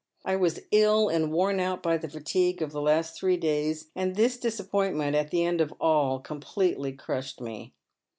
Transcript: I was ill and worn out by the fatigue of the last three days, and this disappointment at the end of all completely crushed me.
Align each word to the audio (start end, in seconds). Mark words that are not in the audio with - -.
I 0.25 0.35
was 0.35 0.61
ill 0.71 1.09
and 1.09 1.31
worn 1.31 1.59
out 1.59 1.83
by 1.83 1.97
the 1.99 2.09
fatigue 2.09 2.63
of 2.63 2.71
the 2.71 2.81
last 2.81 3.13
three 3.15 3.37
days, 3.37 3.89
and 3.95 4.15
this 4.15 4.37
disappointment 4.39 5.15
at 5.15 5.29
the 5.29 5.45
end 5.45 5.61
of 5.61 5.75
all 5.79 6.19
completely 6.19 6.91
crushed 6.91 7.39
me. 7.39 7.75